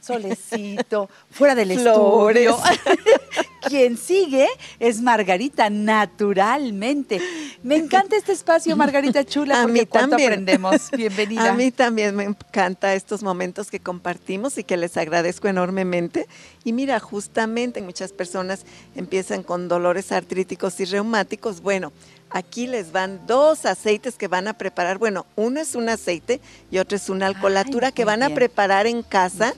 [0.00, 2.46] solecito, fuera del Flores.
[2.48, 2.58] estudio.
[3.68, 4.48] Quien sigue
[4.78, 7.20] es Margarita, naturalmente.
[7.62, 10.30] Me encanta este espacio, Margarita Chula, A porque mí cuánto también.
[10.32, 10.90] aprendemos.
[10.92, 11.50] Bienvenida.
[11.50, 16.26] A mí también me encanta estos momentos que compartimos y que les agradezco enormemente.
[16.64, 18.64] Y mira, justamente muchas personas
[18.96, 21.60] empiezan con dolores artríticos y reumáticos.
[21.60, 21.92] Bueno,
[22.30, 24.98] aquí les van dos aceites que van a preparar.
[24.98, 28.86] Bueno, uno es un aceite y otro es una alcoholatura Ay, que van a preparar
[28.86, 29.54] en casa.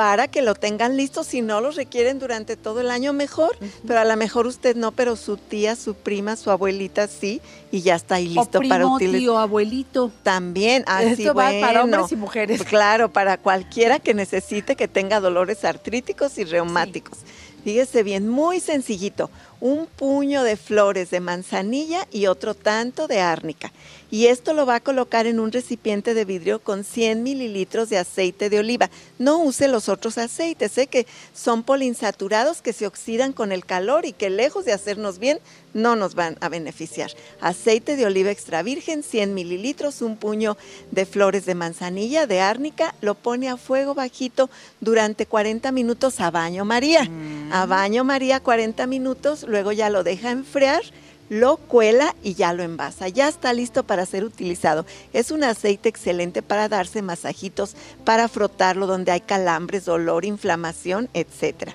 [0.00, 1.24] Para que lo tengan listo.
[1.24, 3.58] Si no los requieren durante todo el año, mejor.
[3.86, 7.42] Pero a lo mejor usted no, pero su tía, su prima, su abuelita sí.
[7.70, 9.20] Y ya está ahí listo o primo, para utilizar.
[9.20, 10.10] tío, abuelito.
[10.22, 12.64] También, así Esto va para hombres y mujeres.
[12.64, 17.18] Claro, para cualquiera que necesite que tenga dolores artríticos y reumáticos.
[17.62, 19.30] Fíjese bien, muy sencillito.
[19.60, 23.70] Un puño de flores de manzanilla y otro tanto de árnica.
[24.10, 27.98] Y esto lo va a colocar en un recipiente de vidrio con 100 mililitros de
[27.98, 28.90] aceite de oliva.
[29.18, 34.06] No use los otros aceites, sé que son poliinsaturados que se oxidan con el calor
[34.06, 35.40] y que lejos de hacernos bien,
[35.74, 37.10] no nos van a beneficiar.
[37.40, 40.56] Aceite de oliva extra virgen, 100 mililitros, un puño
[40.90, 46.30] de flores de manzanilla, de árnica, lo pone a fuego bajito durante 40 minutos a
[46.30, 47.08] baño María.
[47.52, 50.82] A baño María 40 minutos, luego ya lo deja enfriar
[51.30, 53.08] lo cuela y ya lo envasa.
[53.08, 54.84] Ya está listo para ser utilizado.
[55.14, 61.74] Es un aceite excelente para darse masajitos, para frotarlo donde hay calambres, dolor, inflamación, etcétera.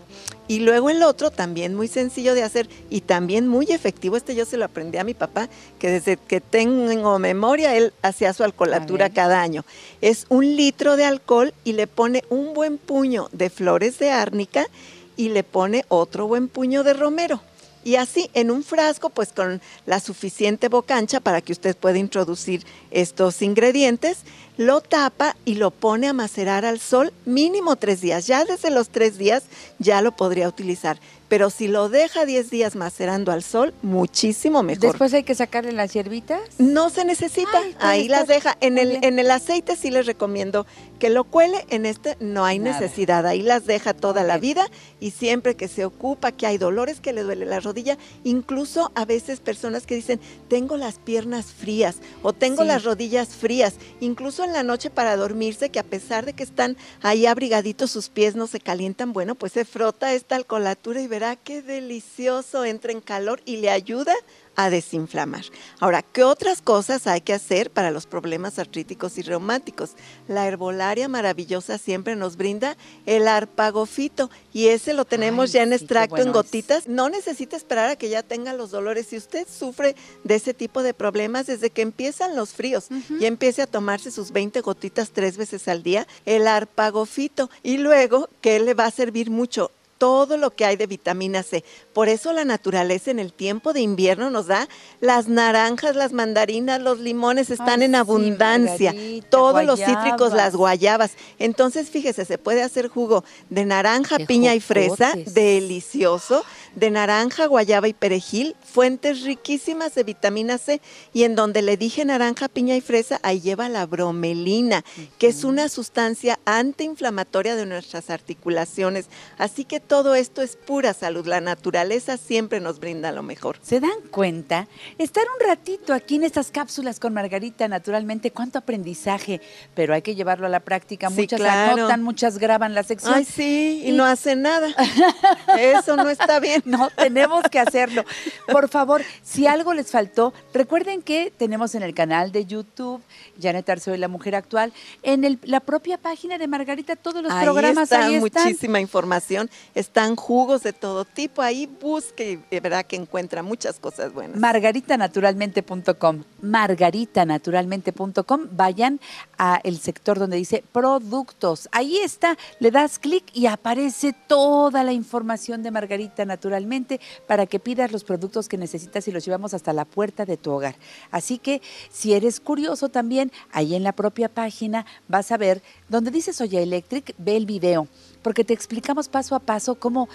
[0.49, 4.45] Y luego el otro, también muy sencillo de hacer y también muy efectivo, este yo
[4.45, 9.09] se lo aprendí a mi papá, que desde que tengo memoria, él hacía su alcoholatura
[9.09, 9.63] cada año.
[10.01, 14.67] Es un litro de alcohol y le pone un buen puño de flores de árnica
[15.15, 17.41] y le pone otro buen puño de romero.
[17.85, 21.99] Y así en un frasco, pues con la suficiente boca ancha para que usted pueda
[21.99, 24.23] introducir estos ingredientes,
[24.57, 28.27] lo tapa y lo pone a macerar al sol mínimo tres días.
[28.27, 29.43] Ya desde los tres días
[29.79, 30.97] ya lo podría utilizar.
[31.27, 34.81] Pero si lo deja 10 días macerando al sol, muchísimo mejor.
[34.91, 36.39] Después hay que sacarle las hierbitas.
[36.59, 38.55] No se necesita, Ay, puede ahí las deja.
[38.61, 40.67] En el, en el aceite sí les recomiendo
[40.99, 42.79] que lo cuele, en este no hay Nada.
[42.79, 44.67] necesidad, ahí las deja toda la vida
[44.99, 49.03] y siempre que se ocupa, que hay dolores, que le duele la rodilla, incluso a
[49.03, 52.67] veces personas que dicen, tengo las piernas frías o tengo Sí.
[52.67, 56.77] las rodillas frías, incluso en la noche para dormirse, que a pesar de que están
[57.01, 61.35] ahí abrigaditos, sus pies no se calientan, bueno, pues se frota esta alcoholatura y verá
[61.35, 64.15] qué delicioso, entra en calor y le ayuda
[64.55, 65.43] a desinflamar.
[65.79, 69.91] Ahora, ¿qué otras cosas hay que hacer para los problemas artríticos y reumáticos?
[70.27, 75.69] La herbolaria maravillosa siempre nos brinda el arpagofito y ese lo tenemos Ay, ya en
[75.69, 76.33] sí, extracto en es.
[76.33, 76.87] gotitas.
[76.87, 79.07] No necesita esperar a que ya tenga los dolores.
[79.07, 82.87] Si usted sufre de ese tipo de problemas desde que empiezan los fríos
[83.19, 88.29] y empiece a tomarse sus 20 gotitas tres veces al día, el arpagofito y luego
[88.41, 91.63] que le va a servir mucho todo lo que hay de vitamina C.
[91.93, 94.67] Por eso la naturaleza en el tiempo de invierno nos da
[94.99, 98.93] las naranjas, las mandarinas, los limones están Ay, en abundancia.
[99.29, 101.11] Todos los cítricos, las guayabas.
[101.39, 106.43] Entonces, fíjese, se puede hacer jugo de naranja, Qué piña y fresa, delicioso,
[106.75, 110.81] de naranja, guayaba y perejil, fuentes riquísimas de vitamina C.
[111.13, 114.83] Y en donde le dije naranja, piña y fresa, ahí lleva la bromelina,
[115.17, 119.07] que es una sustancia antiinflamatoria de nuestras articulaciones.
[119.37, 121.25] Así que todo esto es pura salud.
[121.27, 123.57] La naturaleza siempre nos brinda lo mejor.
[123.61, 124.67] ¿Se dan cuenta?
[124.97, 129.41] Estar un ratito aquí en estas cápsulas con Margarita, naturalmente, cuánto aprendizaje,
[129.73, 131.09] pero hay que llevarlo a la práctica.
[131.09, 131.73] Sí, Muchas claro.
[131.73, 133.13] anotan, muchas graban la sección.
[133.13, 134.67] Ay, sí, y, Y- no hacen nada.
[135.57, 136.61] Eso no está bien.
[136.65, 138.03] No, tenemos que hacerlo.
[138.51, 143.01] Por favor, si algo les faltó, recuerden que tenemos en el canal de YouTube,
[143.41, 144.73] Janet Arceo y la Mujer Actual,
[145.03, 148.43] en el- la propia página de Margarita, todos los ahí programas está ahí están.
[148.43, 154.13] muchísima información, están jugos de todo tipo, ahí busque y verá que encuentra muchas cosas
[154.13, 154.39] buenas.
[154.39, 158.99] margaritanaturalmente.com margaritanaturalmente.com vayan
[159.37, 161.67] a el sector donde dice productos.
[161.71, 167.59] Ahí está le das clic y aparece toda la información de Margarita Naturalmente para que
[167.59, 170.75] pidas los productos que necesitas y los llevamos hasta la puerta de tu hogar.
[171.11, 171.61] Así que
[171.91, 176.61] si eres curioso también ahí en la propia página vas a ver donde dice Soya
[176.61, 177.87] Electric ve el video
[178.25, 180.09] porque te explicamos paso a paso cómo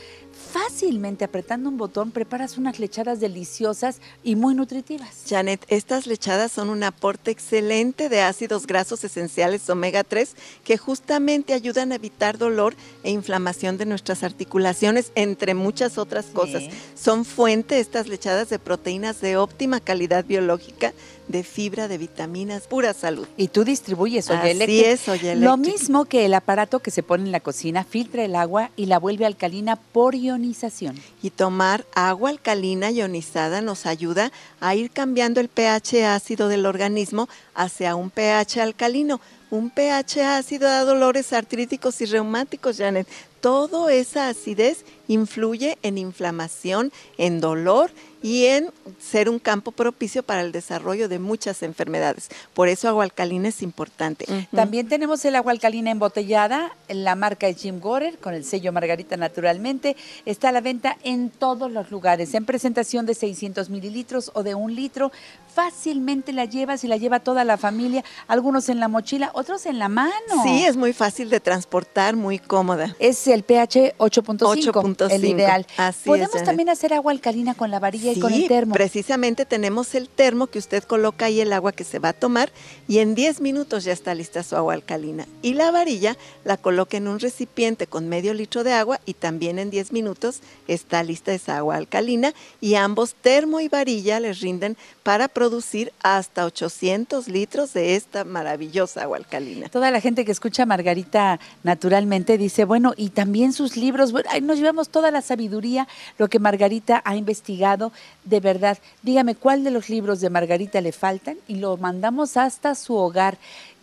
[0.53, 5.23] fácilmente apretando un botón preparas unas lechadas deliciosas y muy nutritivas.
[5.29, 10.35] Janet, estas lechadas son un aporte excelente de ácidos grasos esenciales omega 3
[10.65, 12.75] que justamente ayudan a evitar dolor
[13.05, 16.65] e inflamación de nuestras articulaciones, entre muchas otras cosas.
[16.65, 16.71] Sí.
[16.97, 20.93] Son fuente estas lechadas de proteínas de óptima calidad biológica,
[21.29, 23.27] de fibra, de vitaminas, pura salud.
[23.37, 24.87] Y tú distribuyes Oye Así Electric.
[24.87, 25.75] es, Oye Lo Electric.
[25.81, 28.99] mismo que el aparato que se pone en la cocina filtra el agua y la
[28.99, 30.97] vuelve alcalina por ionización.
[31.23, 37.29] Y tomar agua alcalina ionizada nos ayuda a ir cambiando el pH ácido del organismo
[37.55, 39.21] hacia un pH alcalino.
[39.51, 43.07] Un pH ácido da dolores artríticos y reumáticos, Janet.
[43.41, 47.91] Toda esa acidez influye en inflamación, en dolor
[48.23, 52.29] y en ser un campo propicio para el desarrollo de muchas enfermedades.
[52.55, 54.27] Por eso agua alcalina es importante.
[54.55, 59.17] También tenemos el agua alcalina embotellada, la marca es Jim Gorer, con el sello Margarita
[59.17, 59.97] Naturalmente.
[60.27, 64.55] Está a la venta en todos los lugares, en presentación de 600 mililitros o de
[64.55, 65.11] un litro.
[65.55, 69.79] Fácilmente la llevas y la lleva toda la familia, algunos en la mochila, otros en
[69.79, 70.13] la mano.
[70.45, 72.95] Sí, es muy fácil de transportar, muy cómoda.
[72.99, 75.67] Es el pH 8.5, 8.5, el ideal.
[75.77, 78.75] así Podemos también hacer agua alcalina con la varilla y con el termo.
[78.75, 82.51] precisamente tenemos el termo que usted coloca ahí el agua que se va a tomar
[82.89, 85.27] y en 10 minutos ya está lista su agua alcalina.
[85.43, 89.59] Y la varilla la coloca en un recipiente con medio litro de agua y también
[89.59, 94.77] en 10 minutos está lista esa agua alcalina y ambos termo y varilla les rinden
[95.03, 99.69] para producir hasta 800 litros de esta maravillosa agua alcalina.
[99.69, 103.20] Toda la gente que escucha Margarita naturalmente dice, bueno, y también
[103.53, 105.89] sus libros, bueno, nos llevamos toda la sabiduría,
[106.19, 107.91] lo que Margarita ha investigado,
[108.25, 108.79] de verdad.
[109.03, 113.39] Dígame cuál de los libros de Margarita le faltan y lo mandamos hasta su hogar.